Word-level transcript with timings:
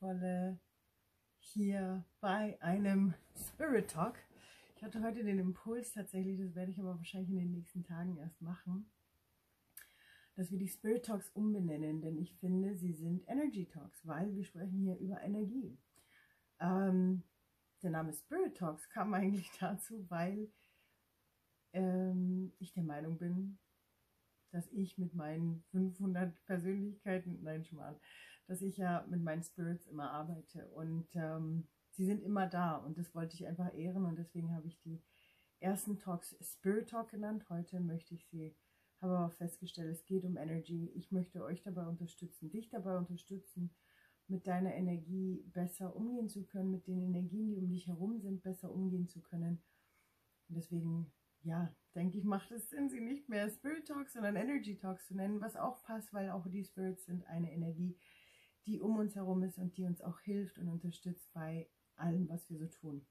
Wundervolle 0.00 0.58
hier 1.38 2.04
bei 2.20 2.60
einem 2.60 3.14
Spirit 3.36 3.90
Talk. 3.90 4.18
Ich 4.76 4.82
hatte 4.82 5.02
heute 5.02 5.24
den 5.24 5.38
Impuls 5.38 5.92
tatsächlich, 5.92 6.38
das 6.38 6.54
werde 6.54 6.70
ich 6.70 6.78
aber 6.78 6.96
wahrscheinlich 6.96 7.30
in 7.30 7.38
den 7.38 7.52
nächsten 7.52 7.82
Tagen 7.82 8.16
erst 8.18 8.42
machen, 8.42 8.90
dass 10.34 10.50
wir 10.50 10.58
die 10.58 10.68
Spirit 10.68 11.06
Talks 11.06 11.30
umbenennen, 11.30 12.02
denn 12.02 12.18
ich 12.18 12.34
finde, 12.36 12.76
sie 12.76 12.92
sind 12.92 13.26
Energy 13.26 13.66
Talks, 13.66 14.06
weil 14.06 14.34
wir 14.34 14.44
sprechen 14.44 14.80
hier 14.80 14.98
über 14.98 15.20
Energie. 15.22 15.78
Ähm, 16.60 17.22
der 17.82 17.90
Name 17.90 18.12
Spirit 18.12 18.56
Talks 18.56 18.88
kam 18.90 19.14
eigentlich 19.14 19.50
dazu, 19.58 20.04
weil 20.10 20.50
ähm, 21.72 22.52
ich 22.58 22.72
der 22.74 22.84
Meinung 22.84 23.18
bin, 23.18 23.58
dass 24.50 24.70
ich 24.72 24.98
mit 24.98 25.14
meinen 25.14 25.62
500 25.70 26.44
Persönlichkeiten, 26.44 27.42
nein, 27.42 27.64
schon 27.64 27.78
mal, 27.78 27.98
dass 28.46 28.62
ich 28.62 28.76
ja 28.76 29.04
mit 29.08 29.22
meinen 29.22 29.42
Spirits 29.42 29.86
immer 29.86 30.10
arbeite 30.10 30.66
und 30.68 31.08
ähm, 31.14 31.66
sie 31.90 32.04
sind 32.04 32.22
immer 32.22 32.46
da 32.46 32.76
und 32.76 32.98
das 32.98 33.14
wollte 33.14 33.34
ich 33.34 33.46
einfach 33.46 33.74
ehren 33.74 34.04
und 34.04 34.16
deswegen 34.16 34.54
habe 34.54 34.68
ich 34.68 34.78
die 34.80 35.02
ersten 35.60 35.98
Talks 35.98 36.36
Spirit 36.40 36.90
Talk 36.90 37.10
genannt. 37.10 37.48
Heute 37.48 37.80
möchte 37.80 38.14
ich 38.14 38.26
sie, 38.28 38.54
habe 39.00 39.16
aber 39.16 39.30
festgestellt, 39.30 39.90
es 39.90 40.04
geht 40.04 40.24
um 40.24 40.36
Energy. 40.36 40.92
Ich 40.94 41.10
möchte 41.10 41.42
euch 41.42 41.62
dabei 41.62 41.86
unterstützen, 41.86 42.50
dich 42.50 42.68
dabei 42.68 42.96
unterstützen, 42.98 43.74
mit 44.28 44.46
deiner 44.46 44.74
Energie 44.74 45.44
besser 45.52 45.94
umgehen 45.94 46.28
zu 46.28 46.44
können, 46.44 46.70
mit 46.70 46.86
den 46.86 47.00
Energien, 47.00 47.48
die 47.48 47.56
um 47.56 47.68
dich 47.68 47.86
herum 47.86 48.20
sind, 48.20 48.42
besser 48.42 48.72
umgehen 48.72 49.06
zu 49.06 49.22
können. 49.22 49.62
Und 50.48 50.56
deswegen, 50.56 51.12
ja, 51.42 51.74
denke 51.94 52.18
ich, 52.18 52.24
macht 52.24 52.50
es 52.50 52.68
Sinn, 52.68 52.88
sie 52.90 53.00
nicht 53.00 53.28
mehr 53.28 53.48
Spirit 53.48 53.86
Talks, 53.86 54.14
sondern 54.14 54.36
Energy 54.36 54.76
Talks 54.76 55.06
zu 55.06 55.14
nennen, 55.14 55.40
was 55.40 55.56
auch 55.56 55.82
passt, 55.82 56.12
weil 56.12 56.30
auch 56.30 56.46
die 56.48 56.64
Spirits 56.64 57.06
sind 57.06 57.24
eine 57.26 57.52
Energie, 57.52 57.96
die 58.66 58.80
um 58.80 58.98
uns 58.98 59.14
herum 59.14 59.42
ist 59.44 59.58
und 59.58 59.76
die 59.76 59.84
uns 59.84 60.00
auch 60.02 60.20
hilft 60.20 60.58
und 60.58 60.68
unterstützt 60.68 61.32
bei 61.32 61.68
allem, 61.94 62.28
was 62.28 62.48
wir 62.50 62.58
so 62.58 62.66
tun. 62.66 63.06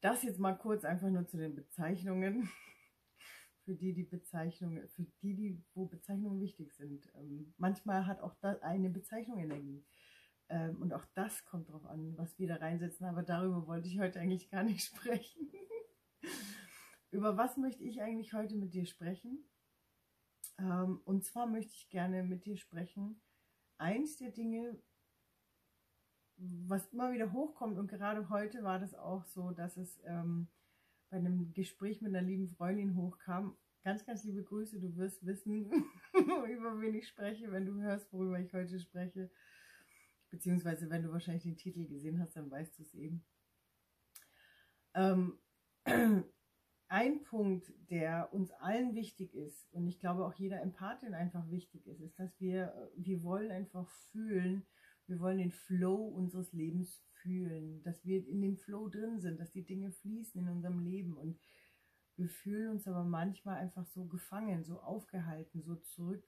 Das 0.00 0.22
jetzt 0.22 0.38
mal 0.38 0.54
kurz 0.54 0.84
einfach 0.84 1.08
nur 1.08 1.26
zu 1.26 1.36
den 1.36 1.54
Bezeichnungen. 1.54 2.48
Für 3.64 3.74
die, 3.74 3.92
die 3.94 4.04
Bezeichnungen, 4.04 4.88
für 4.88 5.02
die, 5.22 5.34
die, 5.34 5.64
wo 5.74 5.86
Bezeichnungen 5.86 6.40
wichtig 6.40 6.72
sind. 6.72 7.10
Ähm, 7.16 7.52
manchmal 7.58 8.06
hat 8.06 8.20
auch 8.20 8.36
eine 8.62 8.90
Bezeichnung 8.90 9.40
Energie. 9.40 9.84
Ähm, 10.48 10.80
und 10.80 10.92
auch 10.92 11.04
das 11.14 11.44
kommt 11.44 11.68
darauf 11.68 11.84
an, 11.86 12.16
was 12.16 12.38
wir 12.38 12.46
da 12.46 12.54
reinsetzen. 12.54 13.06
Aber 13.06 13.24
darüber 13.24 13.66
wollte 13.66 13.88
ich 13.88 13.98
heute 13.98 14.20
eigentlich 14.20 14.50
gar 14.50 14.62
nicht 14.62 14.82
sprechen. 14.86 15.50
Über 17.10 17.36
was 17.36 17.56
möchte 17.56 17.82
ich 17.82 18.00
eigentlich 18.00 18.34
heute 18.34 18.54
mit 18.54 18.72
dir 18.72 18.86
sprechen? 18.86 19.44
Ähm, 20.58 21.00
und 21.04 21.24
zwar 21.24 21.48
möchte 21.48 21.72
ich 21.72 21.88
gerne 21.88 22.22
mit 22.22 22.44
dir 22.44 22.56
sprechen 22.56 23.20
eins 23.78 24.16
der 24.16 24.30
Dinge, 24.30 24.78
was 26.36 26.86
immer 26.88 27.12
wieder 27.12 27.32
hochkommt 27.32 27.78
und 27.78 27.88
gerade 27.88 28.28
heute 28.28 28.62
war 28.62 28.78
das 28.78 28.94
auch 28.94 29.24
so, 29.24 29.50
dass 29.50 29.76
es 29.76 29.98
ähm, 30.04 30.48
bei 31.10 31.16
einem 31.16 31.52
Gespräch 31.52 32.00
mit 32.02 32.14
einer 32.14 32.26
lieben 32.26 32.48
Freundin 32.48 32.96
hochkam. 32.96 33.56
Ganz, 33.84 34.04
ganz 34.04 34.24
liebe 34.24 34.42
Grüße, 34.42 34.80
du 34.80 34.96
wirst 34.96 35.24
wissen, 35.24 35.70
über 36.12 36.80
wen 36.80 36.94
ich 36.94 37.08
spreche, 37.08 37.52
wenn 37.52 37.66
du 37.66 37.80
hörst, 37.80 38.12
worüber 38.12 38.38
ich 38.40 38.52
heute 38.52 38.80
spreche. 38.80 39.30
Beziehungsweise, 40.30 40.90
wenn 40.90 41.04
du 41.04 41.12
wahrscheinlich 41.12 41.44
den 41.44 41.56
Titel 41.56 41.86
gesehen 41.86 42.20
hast, 42.20 42.34
dann 42.36 42.50
weißt 42.50 42.76
du 42.78 42.82
es 42.82 42.94
eben. 42.94 43.24
Ähm, 44.94 45.38
ein 46.88 47.22
Punkt, 47.22 47.72
der 47.90 48.32
uns 48.32 48.50
allen 48.52 48.94
wichtig 48.94 49.34
ist, 49.34 49.72
und 49.72 49.86
ich 49.86 49.98
glaube 49.98 50.24
auch 50.24 50.34
jeder 50.34 50.60
Empathin 50.60 51.14
einfach 51.14 51.48
wichtig 51.50 51.86
ist, 51.86 52.00
ist, 52.00 52.18
dass 52.18 52.38
wir, 52.40 52.90
wir 52.96 53.22
wollen 53.22 53.50
einfach 53.50 53.88
fühlen, 54.12 54.64
wir 55.06 55.20
wollen 55.20 55.38
den 55.38 55.52
Flow 55.52 56.06
unseres 56.08 56.52
Lebens 56.52 57.02
fühlen, 57.22 57.82
dass 57.82 58.04
wir 58.04 58.26
in 58.26 58.40
dem 58.40 58.56
Flow 58.56 58.88
drin 58.88 59.20
sind, 59.20 59.40
dass 59.40 59.52
die 59.52 59.64
Dinge 59.64 59.90
fließen 59.90 60.40
in 60.40 60.48
unserem 60.48 60.80
Leben 60.80 61.16
und 61.16 61.38
wir 62.16 62.28
fühlen 62.28 62.70
uns 62.70 62.88
aber 62.88 63.04
manchmal 63.04 63.58
einfach 63.58 63.86
so 63.86 64.06
gefangen, 64.06 64.64
so 64.64 64.80
aufgehalten, 64.80 65.62
so 65.62 65.76
zurück 65.76 66.24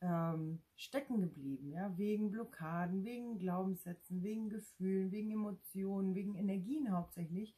ähm, 0.00 0.60
stecken 0.74 1.20
geblieben, 1.20 1.70
ja, 1.70 1.96
wegen 1.96 2.30
Blockaden, 2.30 3.04
wegen 3.04 3.38
Glaubenssätzen, 3.38 4.22
wegen 4.22 4.48
Gefühlen, 4.48 5.12
wegen 5.12 5.30
Emotionen, 5.30 6.14
wegen 6.14 6.34
Energien 6.34 6.90
hauptsächlich 6.90 7.56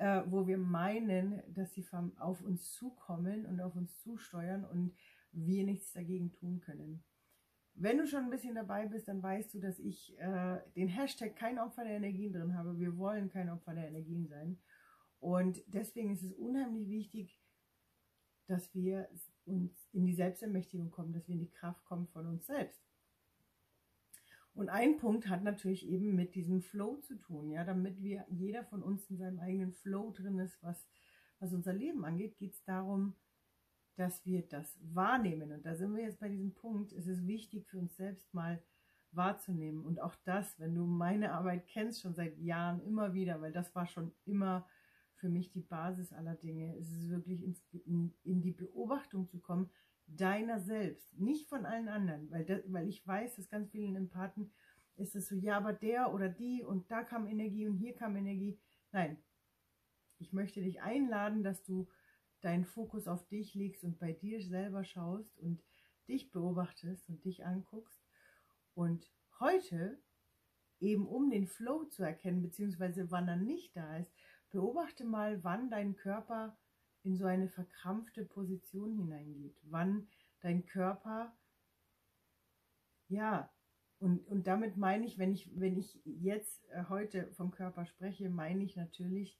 äh, 0.00 0.22
wo 0.30 0.46
wir 0.46 0.56
meinen, 0.56 1.42
dass 1.54 1.74
sie 1.74 1.86
auf 2.18 2.40
uns 2.40 2.72
zukommen 2.72 3.44
und 3.44 3.60
auf 3.60 3.76
uns 3.76 3.98
zusteuern 3.98 4.64
und 4.64 4.94
wir 5.30 5.62
nichts 5.64 5.92
dagegen 5.92 6.32
tun 6.32 6.60
können. 6.60 7.04
Wenn 7.74 7.98
du 7.98 8.06
schon 8.06 8.24
ein 8.24 8.30
bisschen 8.30 8.54
dabei 8.54 8.86
bist, 8.86 9.08
dann 9.08 9.22
weißt 9.22 9.52
du, 9.52 9.60
dass 9.60 9.78
ich 9.78 10.18
äh, 10.18 10.58
den 10.74 10.88
Hashtag 10.88 11.36
kein 11.36 11.58
Opfer 11.58 11.84
der 11.84 11.96
Energien 11.96 12.32
drin 12.32 12.56
habe. 12.56 12.78
Wir 12.78 12.96
wollen 12.96 13.28
kein 13.28 13.50
Opfer 13.50 13.74
der 13.74 13.88
Energien 13.88 14.26
sein. 14.26 14.58
Und 15.18 15.62
deswegen 15.66 16.10
ist 16.10 16.22
es 16.22 16.32
unheimlich 16.32 16.88
wichtig, 16.88 17.38
dass 18.46 18.74
wir 18.74 19.06
uns 19.44 19.86
in 19.92 20.06
die 20.06 20.14
Selbstermächtigung 20.14 20.90
kommen, 20.90 21.12
dass 21.12 21.28
wir 21.28 21.34
in 21.34 21.42
die 21.42 21.50
Kraft 21.50 21.84
kommen 21.84 22.08
von 22.08 22.26
uns 22.26 22.46
selbst. 22.46 22.82
Und 24.60 24.68
ein 24.68 24.98
Punkt 24.98 25.26
hat 25.30 25.42
natürlich 25.42 25.88
eben 25.88 26.14
mit 26.14 26.34
diesem 26.34 26.60
Flow 26.60 26.98
zu 26.98 27.14
tun, 27.16 27.50
ja, 27.50 27.64
damit 27.64 28.02
wir 28.02 28.26
jeder 28.28 28.62
von 28.62 28.82
uns 28.82 29.08
in 29.08 29.16
seinem 29.16 29.40
eigenen 29.40 29.72
Flow 29.72 30.10
drin 30.10 30.38
ist, 30.38 30.62
was, 30.62 30.86
was 31.38 31.54
unser 31.54 31.72
Leben 31.72 32.04
angeht, 32.04 32.36
geht 32.36 32.52
es 32.52 32.62
darum, 32.64 33.14
dass 33.96 34.26
wir 34.26 34.42
das 34.42 34.78
wahrnehmen. 34.82 35.50
Und 35.50 35.64
da 35.64 35.74
sind 35.76 35.96
wir 35.96 36.02
jetzt 36.02 36.20
bei 36.20 36.28
diesem 36.28 36.52
Punkt, 36.52 36.92
es 36.92 37.06
ist 37.06 37.26
wichtig 37.26 37.68
für 37.68 37.78
uns 37.78 37.96
selbst 37.96 38.34
mal 38.34 38.62
wahrzunehmen. 39.12 39.82
Und 39.82 39.98
auch 39.98 40.14
das, 40.24 40.60
wenn 40.60 40.74
du 40.74 40.84
meine 40.84 41.32
Arbeit 41.32 41.66
kennst, 41.66 42.02
schon 42.02 42.14
seit 42.14 42.36
Jahren 42.36 42.82
immer 42.82 43.14
wieder, 43.14 43.40
weil 43.40 43.52
das 43.52 43.74
war 43.74 43.86
schon 43.86 44.12
immer 44.26 44.68
für 45.14 45.30
mich 45.30 45.50
die 45.50 45.62
Basis 45.62 46.12
aller 46.12 46.34
Dinge, 46.34 46.76
es 46.76 46.92
ist 46.92 47.08
wirklich 47.08 47.42
in, 47.86 48.12
in 48.24 48.42
die 48.42 48.52
Beobachtung 48.52 49.26
zu 49.26 49.40
kommen, 49.40 49.70
deiner 50.16 50.60
selbst, 50.60 51.18
nicht 51.18 51.48
von 51.48 51.66
allen 51.66 51.88
anderen, 51.88 52.30
weil, 52.30 52.44
das, 52.44 52.60
weil 52.66 52.88
ich 52.88 53.06
weiß, 53.06 53.36
dass 53.36 53.48
ganz 53.48 53.70
vielen 53.70 53.96
Empathen 53.96 54.52
ist 54.96 55.16
es 55.16 55.28
so, 55.28 55.36
ja, 55.36 55.56
aber 55.56 55.72
der 55.72 56.12
oder 56.12 56.28
die 56.28 56.62
und 56.62 56.90
da 56.90 57.02
kam 57.02 57.26
Energie 57.26 57.66
und 57.66 57.76
hier 57.76 57.94
kam 57.94 58.16
Energie. 58.16 58.58
Nein, 58.92 59.22
ich 60.18 60.32
möchte 60.32 60.60
dich 60.60 60.82
einladen, 60.82 61.42
dass 61.42 61.62
du 61.62 61.88
deinen 62.42 62.64
Fokus 62.64 63.08
auf 63.08 63.26
dich 63.28 63.54
legst 63.54 63.84
und 63.84 63.98
bei 63.98 64.12
dir 64.12 64.42
selber 64.42 64.84
schaust 64.84 65.38
und 65.38 65.62
dich 66.08 66.30
beobachtest 66.30 67.08
und 67.08 67.24
dich 67.24 67.44
anguckst. 67.44 68.02
Und 68.74 69.10
heute, 69.38 69.98
eben 70.80 71.06
um 71.06 71.30
den 71.30 71.46
Flow 71.46 71.84
zu 71.84 72.02
erkennen, 72.02 72.42
beziehungsweise 72.42 73.10
wann 73.10 73.28
er 73.28 73.36
nicht 73.36 73.76
da 73.76 73.98
ist, 73.98 74.12
beobachte 74.50 75.04
mal, 75.04 75.42
wann 75.44 75.70
dein 75.70 75.96
Körper 75.96 76.56
in 77.02 77.16
so 77.16 77.24
eine 77.24 77.48
verkrampfte 77.48 78.24
Position 78.24 78.92
hineingeht, 78.92 79.56
wann 79.62 80.08
dein 80.40 80.64
Körper, 80.66 81.36
ja, 83.08 83.50
und, 83.98 84.26
und 84.28 84.46
damit 84.46 84.78
meine 84.78 85.04
ich, 85.04 85.18
wenn 85.18 85.32
ich, 85.32 85.50
wenn 85.54 85.76
ich 85.76 86.00
jetzt 86.04 86.66
äh, 86.70 86.84
heute 86.88 87.30
vom 87.32 87.50
Körper 87.50 87.84
spreche, 87.84 88.30
meine 88.30 88.64
ich 88.64 88.74
natürlich 88.74 89.38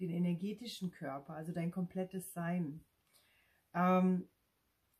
den 0.00 0.10
energetischen 0.10 0.90
Körper, 0.90 1.34
also 1.34 1.52
dein 1.52 1.70
komplettes 1.70 2.32
Sein. 2.32 2.84
Ähm, 3.74 4.28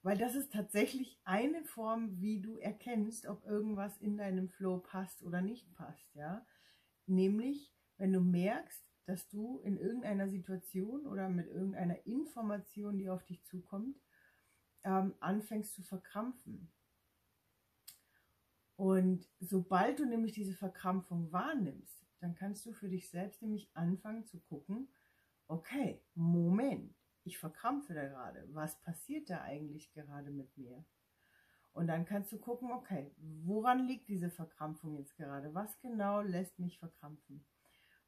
weil 0.02 0.16
das 0.16 0.36
ist 0.36 0.52
tatsächlich 0.52 1.20
eine 1.24 1.64
Form, 1.64 2.20
wie 2.20 2.40
du 2.40 2.56
erkennst, 2.58 3.26
ob 3.26 3.44
irgendwas 3.44 3.96
in 3.98 4.16
deinem 4.16 4.48
Flow 4.48 4.78
passt 4.78 5.22
oder 5.24 5.40
nicht 5.40 5.72
passt, 5.74 6.14
ja. 6.14 6.46
Nämlich, 7.06 7.72
wenn 7.98 8.12
du 8.12 8.20
merkst, 8.20 8.84
dass 9.04 9.28
du 9.28 9.58
in 9.64 9.78
irgendeiner 9.78 10.28
Situation 10.28 11.06
oder 11.06 11.28
mit 11.28 11.48
irgendeiner 11.48 12.04
Information, 12.06 12.98
die 12.98 13.08
auf 13.08 13.24
dich 13.24 13.42
zukommt, 13.44 14.00
ähm, 14.84 15.14
anfängst 15.20 15.74
zu 15.74 15.82
verkrampfen. 15.82 16.70
Und 18.76 19.28
sobald 19.38 19.98
du 19.98 20.06
nämlich 20.06 20.32
diese 20.32 20.54
Verkrampfung 20.54 21.30
wahrnimmst, 21.32 22.04
dann 22.20 22.34
kannst 22.34 22.64
du 22.66 22.72
für 22.72 22.88
dich 22.88 23.10
selbst 23.10 23.42
nämlich 23.42 23.70
anfangen 23.74 24.24
zu 24.24 24.40
gucken, 24.40 24.88
okay, 25.48 26.00
Moment, 26.14 26.94
ich 27.24 27.38
verkrampfe 27.38 27.94
da 27.94 28.06
gerade. 28.06 28.46
Was 28.52 28.80
passiert 28.80 29.30
da 29.30 29.42
eigentlich 29.42 29.92
gerade 29.92 30.30
mit 30.30 30.56
mir? 30.56 30.84
Und 31.72 31.86
dann 31.86 32.04
kannst 32.04 32.32
du 32.32 32.38
gucken, 32.38 32.70
okay, 32.70 33.14
woran 33.18 33.86
liegt 33.86 34.08
diese 34.08 34.30
Verkrampfung 34.30 34.96
jetzt 34.96 35.16
gerade? 35.16 35.54
Was 35.54 35.78
genau 35.80 36.20
lässt 36.20 36.58
mich 36.58 36.78
verkrampfen? 36.78 37.44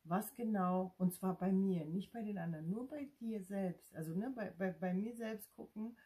Was 0.04 0.34
genau, 0.34 0.94
und 0.98 1.12
zwar 1.14 1.36
bei 1.38 1.50
mir, 1.52 1.84
nicht 1.86 2.12
bei 2.12 2.22
den 2.22 2.38
anderen, 2.38 2.68
nur 2.68 2.88
bei 2.88 3.08
dir 3.20 3.42
selbst, 3.42 3.94
also 3.94 4.14
ne, 4.14 4.32
bei, 4.34 4.50
bei, 4.50 4.70
bei 4.72 4.94
mir 4.94 5.14
selbst 5.14 5.50
gucken, 5.54 5.96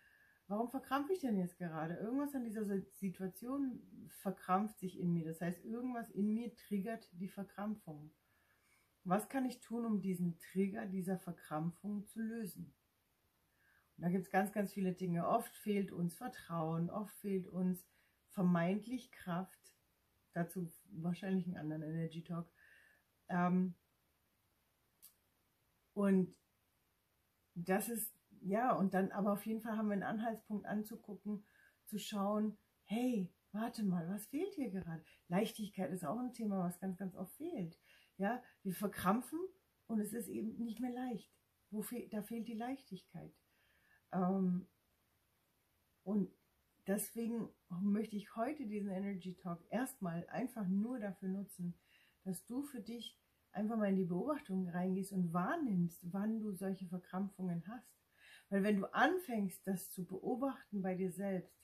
warum 0.46 0.68
verkrampfe 0.68 1.12
ich 1.12 1.20
denn 1.20 1.36
jetzt 1.36 1.58
gerade? 1.58 1.94
Irgendwas 1.94 2.34
an 2.34 2.44
dieser 2.44 2.64
Situation 2.64 3.82
verkrampft 4.08 4.78
sich 4.78 4.98
in 4.98 5.12
mir, 5.12 5.24
das 5.24 5.40
heißt, 5.40 5.64
irgendwas 5.64 6.10
in 6.10 6.32
mir 6.32 6.54
triggert 6.54 7.08
die 7.12 7.28
Verkrampfung. 7.28 8.12
Was 9.04 9.28
kann 9.28 9.46
ich 9.46 9.60
tun, 9.60 9.84
um 9.84 10.00
diesen 10.00 10.38
Trigger 10.38 10.86
dieser 10.86 11.18
Verkrampfung 11.18 12.06
zu 12.06 12.20
lösen? 12.20 12.74
Und 13.96 14.04
da 14.04 14.10
gibt 14.10 14.24
es 14.24 14.30
ganz, 14.30 14.52
ganz 14.52 14.72
viele 14.72 14.92
Dinge. 14.92 15.26
Oft 15.26 15.56
fehlt 15.56 15.92
uns 15.92 16.14
Vertrauen, 16.14 16.90
oft 16.90 17.14
fehlt 17.16 17.48
uns 17.48 17.84
vermeintlich 18.28 19.10
Kraft, 19.10 19.58
Dazu 20.38 20.70
wahrscheinlich 20.92 21.46
einen 21.46 21.56
anderen 21.56 21.82
Energy 21.82 22.22
Talk. 22.22 22.48
Ähm, 23.28 23.74
und 25.98 26.32
das 27.56 27.88
ist, 27.88 28.14
ja, 28.42 28.72
und 28.72 28.94
dann, 28.94 29.10
aber 29.10 29.32
auf 29.32 29.44
jeden 29.44 29.62
Fall 29.62 29.76
haben 29.76 29.88
wir 29.88 29.94
einen 29.94 30.04
Anhaltspunkt 30.04 30.64
anzugucken, 30.64 31.44
zu 31.86 31.98
schauen, 31.98 32.56
hey, 32.84 33.32
warte 33.50 33.82
mal, 33.82 34.08
was 34.08 34.24
fehlt 34.26 34.54
hier 34.54 34.70
gerade? 34.70 35.04
Leichtigkeit 35.26 35.90
ist 35.90 36.04
auch 36.04 36.20
ein 36.20 36.32
Thema, 36.32 36.60
was 36.62 36.78
ganz, 36.78 36.98
ganz 36.98 37.16
oft 37.16 37.34
fehlt. 37.34 37.76
Ja, 38.16 38.40
wir 38.62 38.74
verkrampfen 38.74 39.40
und 39.88 39.98
es 39.98 40.12
ist 40.12 40.28
eben 40.28 40.56
nicht 40.62 40.78
mehr 40.78 40.92
leicht. 40.92 41.32
Wo 41.72 41.82
fehl, 41.82 42.08
da 42.10 42.22
fehlt 42.22 42.46
die 42.46 42.54
Leichtigkeit. 42.54 43.34
Ähm, 44.12 44.68
und 46.04 46.30
deswegen 46.86 47.48
möchte 47.70 48.14
ich 48.14 48.36
heute 48.36 48.68
diesen 48.68 48.90
Energy 48.90 49.34
Talk 49.34 49.64
erstmal 49.68 50.28
einfach 50.28 50.68
nur 50.68 51.00
dafür 51.00 51.30
nutzen, 51.30 51.76
dass 52.22 52.46
du 52.46 52.62
für 52.62 52.80
dich 52.80 53.18
einfach 53.52 53.76
mal 53.76 53.88
in 53.88 53.96
die 53.96 54.04
Beobachtung 54.04 54.68
reingehst 54.68 55.12
und 55.12 55.32
wahrnimmst, 55.32 56.12
wann 56.12 56.40
du 56.40 56.52
solche 56.52 56.86
Verkrampfungen 56.86 57.64
hast. 57.66 57.98
Weil 58.50 58.62
wenn 58.62 58.76
du 58.76 58.86
anfängst, 58.94 59.66
das 59.66 59.90
zu 59.90 60.04
beobachten 60.06 60.82
bei 60.82 60.94
dir 60.94 61.10
selbst, 61.10 61.58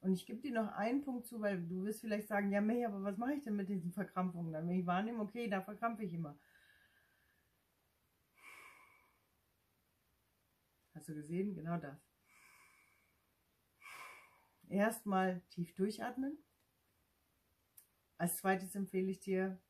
und 0.00 0.12
ich 0.12 0.26
gebe 0.26 0.40
dir 0.40 0.52
noch 0.52 0.68
einen 0.72 1.02
Punkt 1.02 1.26
zu, 1.26 1.40
weil 1.40 1.66
du 1.66 1.84
wirst 1.84 2.00
vielleicht 2.00 2.28
sagen, 2.28 2.52
ja, 2.52 2.60
May, 2.60 2.84
aber 2.84 3.02
was 3.02 3.16
mache 3.16 3.34
ich 3.34 3.42
denn 3.42 3.56
mit 3.56 3.68
diesen 3.68 3.92
Verkrampfungen? 3.92 4.52
Dann, 4.52 4.68
wenn 4.68 4.80
ich 4.80 4.86
wahrnehme, 4.86 5.20
okay, 5.20 5.48
da 5.48 5.62
verkrampfe 5.62 6.04
ich 6.04 6.12
immer. 6.12 6.38
Hast 10.94 11.08
du 11.08 11.14
gesehen? 11.14 11.54
Genau 11.54 11.76
das. 11.78 11.98
Erstmal 14.68 15.40
tief 15.50 15.74
durchatmen. 15.74 16.38
Als 18.18 18.36
zweites 18.38 18.74
empfehle 18.74 19.10
ich 19.10 19.20
dir, 19.20 19.60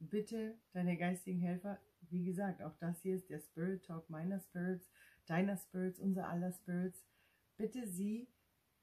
bitte 0.00 0.58
deine 0.72 0.96
geistigen 0.96 1.40
Helfer, 1.40 1.80
wie 2.10 2.24
gesagt, 2.24 2.62
auch 2.62 2.76
das 2.76 3.00
hier 3.02 3.14
ist 3.14 3.28
der 3.28 3.40
Spirit 3.40 3.84
Talk 3.84 4.08
meiner 4.08 4.40
Spirits, 4.40 4.90
deiner 5.26 5.56
Spirits, 5.56 6.00
unser 6.00 6.28
aller 6.28 6.52
Spirits, 6.52 7.04
bitte 7.56 7.86
sie 7.86 8.28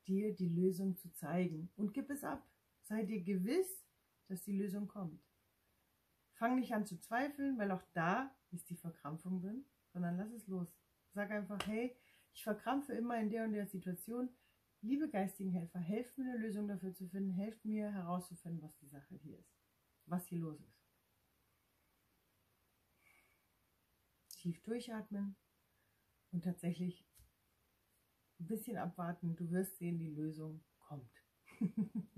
dir 0.08 0.36
die 0.36 0.50
Lösung 0.50 0.96
zu 0.98 1.12
zeigen 1.14 1.70
und 1.76 1.94
gib 1.94 2.10
es 2.10 2.24
ab. 2.24 2.48
Sei 2.84 3.04
dir 3.04 3.24
gewiss, 3.24 3.84
dass 4.28 4.44
die 4.44 4.56
Lösung 4.56 4.88
kommt. 4.88 5.24
Fang 6.34 6.56
nicht 6.56 6.74
an 6.74 6.86
zu 6.86 7.00
zweifeln, 7.00 7.58
weil 7.58 7.72
auch 7.72 7.84
da 7.94 8.30
ist 8.52 8.70
die 8.70 8.76
Verkrampfung 8.76 9.42
drin, 9.42 9.66
sondern 9.94 10.18
lass 10.18 10.32
es 10.32 10.48
los. 10.48 10.76
Sag 11.14 11.32
einfach, 11.32 11.60
hey, 11.66 11.96
ich 12.34 12.44
verkrampfe 12.44 12.94
immer 12.94 13.20
in 13.20 13.30
der 13.30 13.46
und 13.46 13.54
der 13.54 13.68
Situation. 13.68 14.30
Liebe 14.82 15.10
geistigen 15.10 15.52
Helfer, 15.52 15.80
helft 15.80 16.18
mir 16.18 16.26
eine 16.26 16.38
Lösung 16.38 16.68
dafür 16.68 16.94
zu 16.94 17.08
finden, 17.08 17.32
helft 17.32 17.64
mir 17.66 17.92
herauszufinden, 17.92 18.62
was 18.62 18.78
die 18.78 18.88
Sache 18.88 19.16
hier 19.16 19.40
ist, 19.40 19.56
was 20.06 20.28
hier 20.28 20.40
los 20.40 20.60
ist. 20.60 20.75
Tief 24.46 24.62
durchatmen 24.62 25.36
und 26.32 26.44
tatsächlich 26.44 27.04
ein 28.40 28.46
bisschen 28.46 28.78
abwarten. 28.78 29.36
Du 29.36 29.50
wirst 29.50 29.80
sehen, 29.80 29.98
die 29.98 30.12
Lösung 30.12 30.64
kommt. 30.78 31.10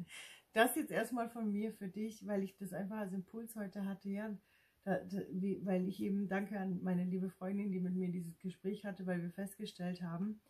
das 0.54 0.76
jetzt 0.76 0.92
erstmal 0.92 1.30
von 1.30 1.50
mir 1.54 1.72
für 1.72 1.88
dich, 1.88 2.28
weil 2.28 2.44
ich 2.44 2.58
das 2.58 2.74
einfach 2.74 2.98
als 2.98 3.14
Impuls 3.14 3.56
heute 3.56 3.86
hatte. 3.86 4.10
Ja, 4.10 4.38
da, 4.84 4.98
da, 5.06 5.22
wie, 5.32 5.66
weil 5.66 5.88
ich 5.88 6.04
eben 6.04 6.28
danke 6.28 6.60
an 6.60 6.84
meine 6.84 7.06
liebe 7.06 7.30
Freundin, 7.30 7.72
die 7.72 7.80
mit 7.80 7.94
mir 7.94 8.10
dieses 8.10 8.38
Gespräch 8.40 8.84
hatte, 8.84 9.06
weil 9.06 9.22
wir 9.22 9.32
festgestellt 9.32 10.02
haben, 10.02 10.42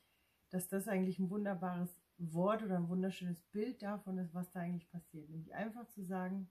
dass 0.49 0.67
das 0.67 0.87
eigentlich 0.87 1.19
ein 1.19 1.29
wunderbares 1.29 2.01
Wort 2.17 2.63
oder 2.63 2.77
ein 2.77 2.89
wunderschönes 2.89 3.43
Bild 3.51 3.83
davon 3.83 4.17
ist, 4.17 4.33
was 4.33 4.49
da 4.49 4.61
eigentlich 4.61 4.89
passiert. 4.89 5.29
Nämlich 5.29 5.53
einfach 5.53 5.87
zu 5.89 6.03
sagen, 6.03 6.49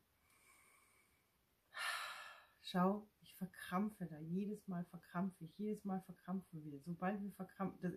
schau, 2.62 3.08
verkrampfe 3.38 4.06
da. 4.06 4.18
Jedes 4.18 4.66
Mal 4.68 4.84
verkrampfe 4.84 5.44
ich, 5.44 5.58
jedes 5.58 5.84
Mal 5.84 6.00
verkrampfen 6.02 6.64
wir. 6.64 6.80
Sobald 6.80 7.22
wir 7.22 7.32
verkrampfen, 7.32 7.80
das, 7.82 7.92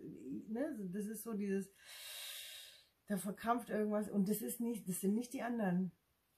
ne, 0.48 0.90
das 0.92 1.06
ist 1.06 1.22
so 1.22 1.34
dieses, 1.34 1.70
da 3.06 3.16
verkrampft 3.16 3.70
irgendwas 3.70 4.08
und 4.08 4.28
das 4.28 4.42
ist 4.42 4.60
nicht, 4.60 4.88
das 4.88 5.00
sind 5.00 5.14
nicht 5.14 5.32
die 5.32 5.42
anderen. 5.42 5.92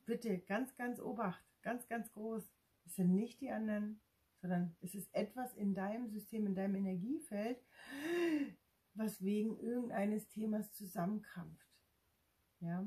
Bitte, 0.05 0.39
ganz, 0.39 0.75
ganz 0.77 1.01
Obacht, 1.01 1.45
ganz, 1.63 1.87
ganz 1.89 2.11
groß. 2.13 2.51
Das 2.85 2.95
sind 2.97 3.15
nicht 3.15 3.41
die 3.41 3.51
anderen, 3.51 4.01
sondern 4.41 4.77
es 4.81 4.95
ist 4.95 5.15
etwas 5.15 5.55
in 5.55 5.75
deinem 5.75 6.09
System, 6.09 6.47
in 6.47 6.55
deinem 6.55 6.75
Energiefeld, 6.75 7.59
was 8.95 9.23
wegen 9.23 9.59
irgendeines 9.59 10.29
Themas 10.29 10.73
zusammenkrampft. 10.73 11.69
Ja, 12.61 12.87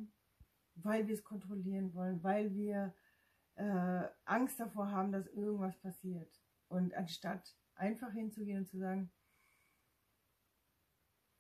weil 0.76 1.08
wir 1.08 1.16
es 1.16 1.24
kontrollieren 1.24 1.94
wollen, 1.94 2.22
weil 2.24 2.54
wir 2.54 2.94
äh, 3.56 4.08
Angst 4.26 4.60
davor 4.60 4.92
haben, 4.92 5.12
dass 5.12 5.28
irgendwas 5.28 5.78
passiert. 5.78 6.42
Und 6.68 6.94
anstatt 6.94 7.56
einfach 7.76 8.12
hinzugehen 8.12 8.60
und 8.60 8.68
zu 8.68 8.78
sagen, 8.78 9.12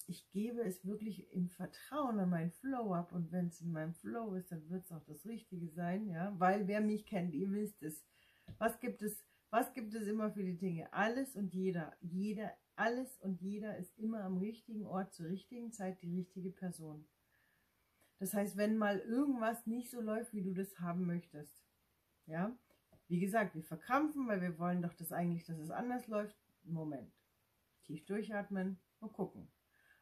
ich 0.08 0.30
gebe 0.32 0.62
es 0.62 0.86
wirklich 0.86 1.32
im 1.34 1.50
Vertrauen 1.50 2.20
an 2.20 2.30
meinen 2.30 2.52
Flow 2.52 2.94
ab 2.94 3.12
und 3.12 3.32
wenn 3.32 3.48
es 3.48 3.62
in 3.62 3.72
meinem 3.72 3.94
Flow 3.96 4.36
ist, 4.36 4.52
dann 4.52 4.70
wird 4.70 4.86
es 4.86 4.92
auch 4.92 5.04
das 5.06 5.26
Richtige 5.26 5.70
sein, 5.70 6.08
ja, 6.08 6.34
weil 6.38 6.68
wer 6.68 6.82
mich 6.82 7.06
kennt, 7.06 7.34
ihr 7.34 7.52
wisst 7.52 7.82
es. 7.82 8.06
Was 8.60 8.80
gibt 8.80 9.02
es, 9.02 9.24
was 9.50 9.74
gibt 9.74 9.96
es 9.96 10.08
immer 10.08 10.32
für 10.32 10.44
die 10.44 10.58
Dinge? 10.58 10.92
Alles 10.94 11.36
und 11.36 11.54
jeder, 11.54 11.96
jeder, 12.02 12.52
alles 12.76 13.18
und 13.22 13.42
jeder 13.42 13.78
ist 13.78 13.98
immer 13.98 14.24
am 14.24 14.38
richtigen 14.38 14.86
Ort 14.86 15.14
zur 15.14 15.28
richtigen 15.28 15.72
Zeit 15.72 16.02
die 16.02 16.16
richtige 16.16 16.52
Person. 16.52 17.08
Das 18.20 18.34
heißt, 18.34 18.58
wenn 18.58 18.78
mal 18.78 19.00
irgendwas 19.00 19.66
nicht 19.66 19.90
so 19.90 20.02
läuft, 20.02 20.34
wie 20.34 20.44
du 20.44 20.54
das 20.54 20.80
haben 20.80 21.06
möchtest, 21.06 21.65
ja, 22.27 22.57
wie 23.07 23.19
gesagt, 23.19 23.56
wir 23.56 23.63
verkrampfen, 23.63 24.27
weil 24.27 24.42
wir 24.42 24.57
wollen 24.57 24.81
doch 24.81 24.94
das 24.94 25.12
eigentlich, 25.12 25.45
dass 25.45 25.60
es 25.60 25.69
anders 25.69 26.07
läuft. 26.07 26.36
Moment. 26.63 27.13
Tief 27.83 28.06
durchatmen 28.06 28.80
und 29.00 29.13
gucken. 29.13 29.48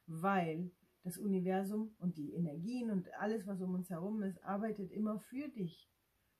Weil 0.05 0.71
das 1.03 1.17
Universum 1.17 1.95
und 1.99 2.17
die 2.17 2.33
Energien 2.33 2.89
und 2.89 3.13
alles, 3.15 3.45
was 3.45 3.61
um 3.61 3.73
uns 3.73 3.89
herum 3.89 4.23
ist, 4.23 4.41
arbeitet 4.43 4.91
immer 4.91 5.19
für 5.19 5.49
dich. 5.49 5.89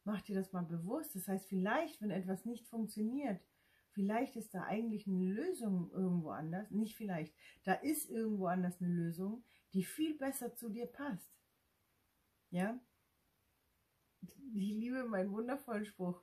Mach 0.06 0.21
dir 0.21 0.35
das 0.35 0.53
mal 0.53 0.63
bewusst. 0.63 1.15
Das 1.15 1.27
heißt, 1.27 1.47
vielleicht, 1.47 2.01
wenn 2.01 2.12
etwas 2.12 2.45
nicht 2.45 2.65
funktioniert, 2.68 3.41
vielleicht 3.91 4.38
ist 4.38 4.53
da 4.53 4.63
eigentlich 4.63 5.06
eine 5.06 5.25
Lösung 5.25 5.91
irgendwo 5.91 6.29
anders. 6.29 6.72
Nicht 6.72 6.96
vielleicht. 6.96 7.36
Da 7.63 7.74
ist 7.74 8.10
irgendwo 8.10 8.48
anders 8.48 8.81
eine 8.81 8.89
Lösung, 8.89 9.43
die 9.74 9.84
viel 9.84 10.17
besser 10.17 10.55
zu 10.55 10.69
dir 10.69 10.86
passt. 10.86 11.29
Ja? 12.51 12.79
Ich 14.56 14.70
liebe 14.70 15.03
meinen 15.06 15.32
wundervollen 15.32 15.86
Spruch, 15.86 16.22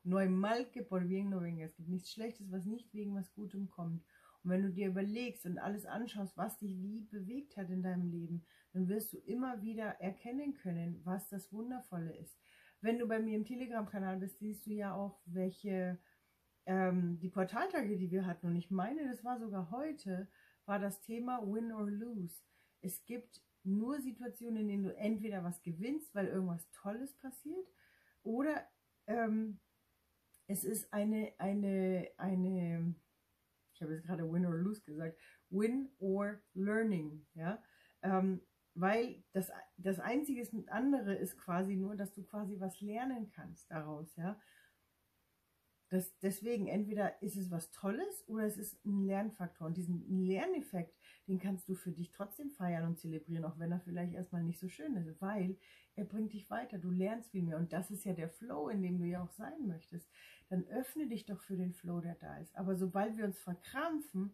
que 0.73 0.83
por 0.83 1.01
bien 1.01 1.31
no 1.31 1.41
venga. 1.41 1.65
Es 1.65 1.75
gibt 1.75 1.89
nichts 1.89 2.13
Schlechtes, 2.13 2.51
was 2.51 2.65
nicht 2.65 2.93
wegen 2.95 3.15
was 3.15 3.33
Gutem 3.33 3.69
kommt. 3.69 4.03
Und 4.43 4.51
wenn 4.51 4.63
du 4.63 4.71
dir 4.71 4.89
überlegst 4.89 5.45
und 5.47 5.59
alles 5.59 5.85
anschaust, 5.85 6.37
was 6.37 6.59
dich 6.59 6.81
wie 6.81 7.01
bewegt 7.11 7.57
hat 7.57 7.71
in 7.71 7.83
deinem 7.83 8.11
Leben, 8.11 8.45
dann 8.73 8.89
wirst 8.89 9.13
du 9.13 9.19
immer 9.19 9.61
wieder 9.63 10.01
erkennen 10.01 10.55
können, 10.55 11.01
was 11.05 11.29
das 11.29 11.53
Wundervolle 11.53 12.17
ist. 12.17 12.39
Wenn 12.81 12.99
du 12.99 13.07
bei 13.07 13.21
mir 13.21 13.37
im 13.37 13.45
Telegram-Kanal 13.45 14.19
bist, 14.19 14.39
siehst 14.39 14.67
du 14.67 14.73
ja 14.73 14.95
auch, 14.95 15.21
welche 15.27 15.99
ähm, 16.67 17.19
die 17.21 17.29
Portaltage, 17.29 17.99
die 17.99 18.11
wir 18.11 18.25
hatten. 18.25 18.47
Und 18.47 18.57
ich 18.57 18.71
meine, 18.71 19.07
das 19.09 19.25
war 19.25 19.39
sogar 19.39 19.71
heute, 19.71 20.29
war 20.65 20.79
das 20.79 21.01
Thema 21.03 21.43
Win 21.43 21.73
or 21.73 21.91
Lose. 21.91 22.43
Es 22.81 23.05
gibt 23.05 23.43
nur 23.65 24.01
Situationen, 24.01 24.63
in 24.63 24.69
denen 24.69 24.83
du 24.85 24.97
entweder 24.97 25.45
was 25.45 25.61
gewinnst, 25.63 26.15
weil 26.15 26.29
irgendwas 26.29 26.71
Tolles 26.71 27.13
passiert, 27.19 27.67
oder 28.23 28.67
ähm, 29.07 29.61
es 30.47 30.65
ist 30.65 30.93
eine, 30.93 31.33
eine, 31.39 32.09
eine, 32.17 32.95
ich 33.73 33.83
habe 33.83 33.95
jetzt 33.95 34.07
gerade 34.07 34.31
Win 34.31 34.47
or 34.47 34.55
Lose 34.55 34.83
gesagt, 34.83 35.17
Win 35.49 35.91
or 35.99 36.41
Learning, 36.55 37.27
ja, 37.35 37.63
ähm, 38.03 38.41
weil 38.75 39.23
das, 39.33 39.51
das 39.77 40.01
einzige 40.01 40.47
andere 40.69 41.15
ist 41.15 41.37
quasi 41.37 41.77
nur, 41.77 41.97
dass 41.97 42.13
du 42.13 42.23
quasi 42.25 42.59
was 42.59 42.81
lernen 42.81 43.31
kannst 43.31 43.71
daraus, 43.71 44.15
ja. 44.17 44.41
Das, 45.91 46.17
deswegen, 46.21 46.69
entweder 46.69 47.21
ist 47.21 47.37
es 47.37 47.51
was 47.51 47.73
Tolles 47.73 48.25
oder 48.29 48.45
es 48.45 48.57
ist 48.57 48.85
ein 48.87 49.05
Lernfaktor. 49.07 49.67
Und 49.67 49.77
diesen 49.77 50.25
Lerneffekt, 50.25 50.97
den 51.27 51.41
kannst 51.41 51.69
du 51.69 51.75
für 51.75 51.91
dich 51.91 52.13
trotzdem 52.13 52.49
feiern 52.49 52.87
und 52.87 52.97
zelebrieren, 53.01 53.45
auch 53.45 53.59
wenn 53.59 53.73
er 53.73 53.81
vielleicht 53.81 54.15
erstmal 54.15 54.45
nicht 54.45 54.61
so 54.61 54.69
schön 54.69 54.95
ist, 54.95 55.21
weil 55.21 55.57
er 55.97 56.05
bringt 56.05 56.33
dich 56.33 56.49
weiter, 56.49 56.79
du 56.79 56.91
lernst 56.91 57.33
viel 57.33 57.43
mehr. 57.43 57.57
Und 57.57 57.73
das 57.73 57.91
ist 57.91 58.05
ja 58.05 58.13
der 58.13 58.29
Flow, 58.29 58.69
in 58.69 58.83
dem 58.83 58.99
du 58.99 59.05
ja 59.05 59.21
auch 59.21 59.33
sein 59.33 59.67
möchtest. 59.67 60.09
Dann 60.49 60.65
öffne 60.69 61.09
dich 61.09 61.27
doch 61.27 61.41
für 61.41 61.57
den 61.57 61.73
Flow, 61.73 62.01
der 62.01 62.15
da 62.15 62.37
ist. 62.39 62.57
Aber 62.57 62.77
sobald 62.77 63.17
wir 63.17 63.25
uns 63.25 63.41
verkrampfen, 63.41 64.33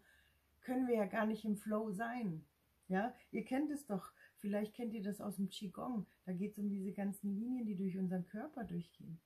können 0.61 0.87
wir 0.87 0.97
ja 0.97 1.07
gar 1.07 1.25
nicht 1.25 1.47
im 1.47 1.57
Flow 1.57 1.91
sein. 1.91 2.45
Ja, 2.89 3.15
ihr 3.31 3.47
kennt 3.47 3.71
es 3.71 3.87
doch. 3.87 4.13
Vielleicht 4.37 4.75
kennt 4.75 4.93
ihr 4.93 5.03
das 5.03 5.23
aus 5.23 5.37
dem 5.37 5.49
Qigong. 5.49 6.05
Da 6.27 6.35
geht 6.35 6.53
es 6.53 6.59
um 6.59 6.69
diese 6.69 6.93
ganzen 6.93 7.35
Linien, 7.35 7.65
die 7.65 7.77
durch 7.77 7.97
unseren 7.97 8.27
Körper 8.27 8.63
durchgehen 8.65 9.19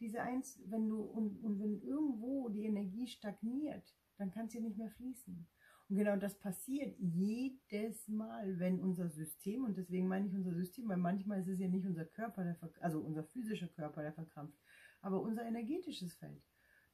diese 0.00 0.20
eins, 0.20 0.60
wenn 0.66 0.88
du 0.88 1.00
und, 1.00 1.42
und 1.42 1.58
wenn 1.58 1.80
irgendwo 1.80 2.48
die 2.48 2.64
Energie 2.64 3.06
stagniert, 3.06 3.94
dann 4.18 4.30
kann 4.30 4.48
sie 4.48 4.60
nicht 4.60 4.78
mehr 4.78 4.90
fließen. 4.90 5.46
Und 5.88 5.96
genau 5.96 6.16
das 6.16 6.38
passiert 6.38 6.96
jedes 6.98 8.08
Mal, 8.08 8.58
wenn 8.58 8.80
unser 8.80 9.08
System, 9.08 9.64
und 9.64 9.76
deswegen 9.76 10.08
meine 10.08 10.26
ich 10.26 10.34
unser 10.34 10.54
System, 10.54 10.88
weil 10.88 10.96
manchmal 10.96 11.40
ist 11.40 11.48
es 11.48 11.60
ja 11.60 11.68
nicht 11.68 11.86
unser 11.86 12.04
Körper, 12.04 12.42
der 12.42 12.58
also 12.80 13.00
unser 13.00 13.22
physischer 13.24 13.68
Körper, 13.68 14.02
der 14.02 14.12
verkrampft, 14.12 14.58
aber 15.00 15.20
unser 15.20 15.44
energetisches 15.44 16.14
Feld. 16.14 16.42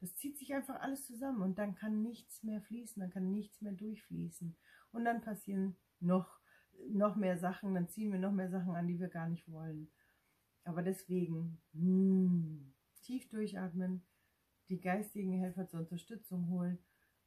Das 0.01 0.15
zieht 0.17 0.37
sich 0.37 0.53
einfach 0.53 0.81
alles 0.81 1.07
zusammen 1.07 1.43
und 1.43 1.59
dann 1.59 1.75
kann 1.75 2.03
nichts 2.03 2.43
mehr 2.43 2.61
fließen, 2.61 3.01
dann 3.01 3.11
kann 3.11 3.31
nichts 3.31 3.63
mehr 3.63 3.73
durchfließen. 3.73 4.57
Und 4.91 5.05
dann 5.05 5.23
passieren 5.23 5.77
noch, 6.01 6.41
noch 6.89 7.17
mehr 7.17 7.39
Sachen, 7.39 7.75
dann 7.75 7.89
ziehen 7.89 8.13
wir 8.13 8.19
noch 8.19 8.33
mehr 8.33 8.51
Sachen 8.51 8.75
an, 8.75 8.89
die 8.89 8.99
wir 8.99 9.09
gar 9.09 9.29
nicht 9.29 9.49
wollen. 9.51 9.91
Aber 10.65 10.83
deswegen, 10.83 11.63
mh, 11.73 12.31
hm, 12.31 12.72
tief 13.03 13.29
durchatmen, 13.29 14.03
die 14.69 14.81
geistigen 14.81 15.33
Helfer 15.33 15.67
zur 15.67 15.81
Unterstützung 15.81 16.49
holen 16.49 16.79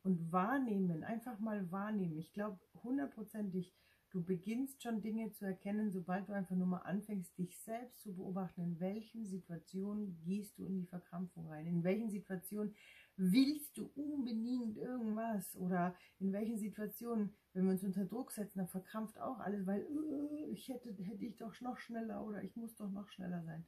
und 0.04 0.32
wahrnehmen, 0.32 1.04
einfach 1.04 1.40
mal 1.40 1.72
wahrnehmen. 1.72 2.18
Ich 2.18 2.34
glaube 2.34 2.60
hundertprozentig, 2.84 3.74
du 4.12 4.24
beginnst 4.24 4.82
schon 4.82 5.02
Dinge 5.02 5.32
zu 5.32 5.46
erkennen, 5.46 5.92
sobald 5.92 6.30
du 6.30 6.34
einfach 6.34 6.56
nur 6.56 6.68
mal 6.68 6.80
anfängst, 6.80 7.38
dich 7.38 7.58
selbst 7.60 8.02
zu 8.02 8.16
beobachten, 8.16 8.62
in 8.62 8.80
welchen 8.80 9.26
Situationen 9.26 10.18
gehst 10.24 10.58
du 10.58 10.66
in 10.66 10.78
die 10.78 10.86
Verkrampfung 10.86 11.48
rein, 11.50 11.68
in 11.68 11.84
welchen 11.84 12.10
Situationen 12.10 12.76
willst 13.18 13.78
du 13.78 13.92
unbedingt 13.96 14.78
irgendwas 14.78 15.56
oder 15.56 15.96
in 16.20 16.34
welchen 16.34 16.58
Situationen, 16.58 17.34
wenn 17.54 17.66
wir 17.66 17.72
uns 17.72 17.84
unter 17.84 18.06
Druck 18.06 18.32
setzen, 18.32 18.60
dann 18.60 18.68
verkrampft 18.68 19.20
auch 19.20 19.40
alles, 19.40 19.66
weil 19.66 19.86
uh, 19.86 20.48
ich 20.52 20.68
hätte, 20.68 20.92
hätte 20.92 21.26
ich 21.26 21.38
doch 21.38 21.60
noch 21.62 21.78
schneller 21.78 22.24
oder 22.26 22.44
ich 22.44 22.56
muss 22.56 22.76
doch 22.76 22.90
noch 22.92 23.10
schneller 23.10 23.44
sein. 23.44 23.66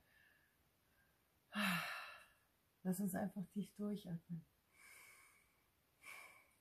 Lass 2.88 3.02
uns 3.02 3.16
einfach 3.16 3.46
tief 3.48 3.70
durchatmen. 3.76 4.46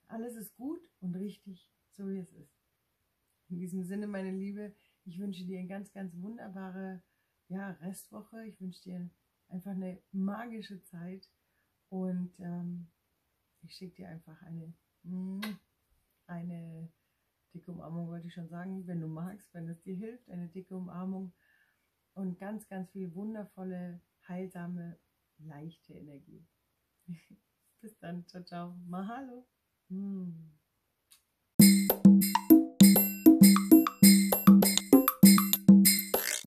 Alles 0.09 0.35
ist 0.35 0.57
gut 0.57 0.81
und 1.01 1.15
richtig, 1.15 1.71
so 1.93 2.09
wie 2.09 2.19
es 2.19 2.33
ist. 2.33 2.53
In 3.49 3.61
diesem 3.61 3.85
Sinne, 3.85 4.09
meine 4.09 4.33
Liebe, 4.33 4.75
ich 5.05 5.21
wünsche 5.21 5.45
dir 5.45 5.61
eine 5.61 5.69
ganz, 5.69 5.93
ganz 5.93 6.13
wunderbare 6.17 7.01
ja, 7.47 7.71
Restwoche. 7.81 8.45
Ich 8.45 8.61
wünsche 8.61 8.83
dir 8.83 9.09
einfach 9.51 9.71
eine 9.71 10.03
magische 10.11 10.83
Zeit 10.83 11.31
und 11.91 12.33
ähm, 12.41 12.89
ich 13.63 13.77
schicke 13.77 14.03
dir 14.03 14.09
einfach 14.09 14.43
eine, 14.43 14.75
eine 16.27 16.89
dicke 17.55 17.71
Umarmung, 17.71 18.09
wollte 18.09 18.27
ich 18.27 18.35
schon 18.35 18.49
sagen, 18.49 18.85
wenn 18.89 19.01
du 19.01 19.07
magst, 19.07 19.55
wenn 19.55 19.69
es 19.69 19.81
dir 19.83 19.95
hilft, 19.95 20.29
eine 20.29 20.49
dicke 20.49 20.77
Umarmung 20.77 21.33
und 22.15 22.37
ganz, 22.41 22.67
ganz 22.67 22.91
viel 22.91 23.15
wundervolle, 23.15 24.01
heilsame, 24.27 24.99
leichte 25.39 25.95
Energie. 25.95 26.47
Bis 27.81 27.99
dann, 27.99 28.27
ciao, 28.27 28.43
ciao, 28.45 28.77
mahalo. 28.87 29.47
Mm. 29.91 30.51